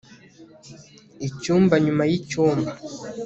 icyumba 1.27 1.75
nyuma 1.83 2.03
yicyumba 2.11 2.71